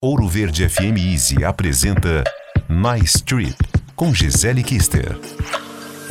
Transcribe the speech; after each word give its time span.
Ouro 0.00 0.28
Verde 0.28 0.68
FM 0.68 0.96
Easy 0.96 1.44
apresenta 1.44 2.22
Nice 2.68 3.20
Trip 3.20 3.56
com 3.96 4.14
Gisele 4.14 4.62
Kister. 4.62 5.18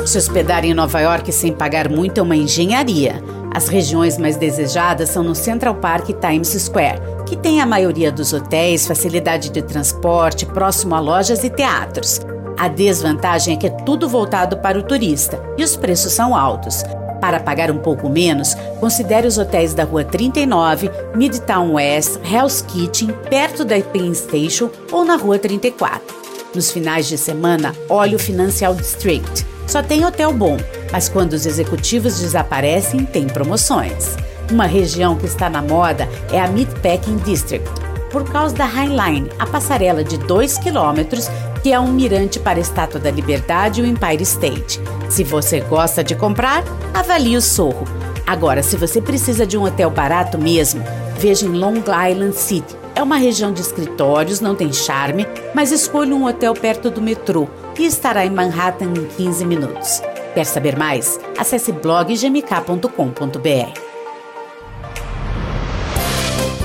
Se 0.06 0.18
hospedar 0.18 0.66
em 0.66 0.74
Nova 0.74 1.00
York 1.00 1.32
sem 1.32 1.54
pagar 1.54 1.88
muito 1.88 2.20
é 2.20 2.22
uma 2.22 2.36
engenharia. 2.36 3.24
As 3.56 3.70
regiões 3.70 4.18
mais 4.18 4.36
desejadas 4.36 5.08
são 5.08 5.24
no 5.24 5.34
Central 5.34 5.76
Park 5.76 6.10
e 6.10 6.14
Times 6.14 6.50
Square, 6.50 7.00
que 7.26 7.38
tem 7.38 7.62
a 7.62 7.66
maioria 7.66 8.12
dos 8.12 8.34
hotéis, 8.34 8.86
facilidade 8.86 9.52
de 9.52 9.62
transporte, 9.62 10.46
próximo 10.46 10.94
a 10.94 11.00
lojas 11.00 11.46
e 11.46 11.50
teatros. 11.50 12.20
A 12.60 12.68
desvantagem 12.68 13.56
é 13.56 13.58
que 13.58 13.68
é 13.68 13.70
tudo 13.70 14.10
voltado 14.10 14.58
para 14.58 14.78
o 14.78 14.84
turista 14.84 15.42
e 15.58 15.64
os 15.64 15.78
preços 15.78 16.12
são 16.12 16.36
altos. 16.36 16.84
Para 17.22 17.40
pagar 17.40 17.72
um 17.72 17.78
pouco 17.78 18.10
menos, 18.10 18.56
considere 18.80 19.28
os 19.28 19.38
hotéis 19.38 19.74
da 19.74 19.84
Rua 19.84 20.04
39, 20.04 20.90
Midtown 21.16 21.74
West, 21.74 22.20
Hell's 22.24 22.62
Kitchen, 22.62 23.14
perto 23.30 23.66
da 23.66 23.80
Penn 23.80 24.14
Station 24.14 24.70
ou 24.92 25.04
na 25.04 25.16
Rua 25.16 25.40
34. 25.40 26.16
Nos 26.54 26.72
finais 26.72 27.08
de 27.08 27.18
semana, 27.18 27.76
olhe 27.90 28.16
o 28.16 28.20
Financial 28.20 28.74
District. 28.74 29.46
Só 29.68 29.84
tem 29.84 30.06
hotel 30.06 30.32
bom, 30.32 30.58
mas 30.92 31.10
quando 31.10 31.34
os 31.34 31.46
executivos 31.46 32.20
desaparecem, 32.20 33.06
tem 33.06 33.28
promoções. 33.28 34.16
Uma 34.50 34.66
região 34.66 35.16
que 35.16 35.26
está 35.26 35.50
na 35.50 35.62
moda 35.62 36.08
é 36.32 36.40
a 36.40 36.48
Meatpacking 36.48 37.18
District, 37.18 37.70
por 38.10 38.24
causa 38.32 38.56
da 38.56 38.66
High 38.66 38.88
Line, 38.88 39.30
a 39.38 39.46
passarela 39.46 40.04
de 40.04 40.18
2 40.18 40.58
quilômetros 40.60 41.30
que 41.64 41.72
é 41.72 41.80
um 41.80 41.92
mirante 41.92 42.40
para 42.40 42.60
a 42.60 42.62
Estátua 42.62 43.00
da 43.00 43.12
Liberdade 43.12 43.82
e 43.82 43.84
o 43.84 43.88
Empire 43.88 44.24
State. 44.24 44.82
Se 45.10 45.24
você 45.24 45.62
gosta 45.62 46.04
de 46.04 46.16
comprar, 46.16 46.64
avalie 46.94 47.38
o 47.38 47.42
Sorro. 47.42 47.86
Agora, 48.26 48.62
se 48.62 48.76
você 48.76 49.02
precisa 49.02 49.46
de 49.46 49.58
um 49.58 49.64
hotel 49.64 49.90
barato 49.90 50.38
mesmo, 50.38 50.84
veja 51.18 51.46
em 51.46 51.54
Long 51.54 51.82
Island 52.10 52.36
City. 52.36 52.76
É 52.94 53.02
uma 53.02 53.18
região 53.18 53.54
de 53.54 53.62
escritórios, 53.62 54.42
não 54.42 54.56
tem 54.56 54.74
charme, 54.74 55.26
mas 55.54 55.72
escolha 55.72 56.16
um 56.16 56.26
hotel 56.26 56.54
perto 56.54 56.90
do 56.90 57.02
metrô 57.02 57.48
e 57.78 57.86
estará 57.86 58.26
em 58.26 58.32
Manhattan 58.32 58.88
em 58.88 59.06
15 59.06 59.46
minutos. 59.46 60.02
Quer 60.34 60.46
saber 60.46 60.78
mais? 60.78 61.20
Acesse 61.38 61.72
bloggmk.com.br. 61.72 63.87